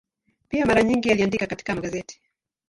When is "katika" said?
1.47-1.75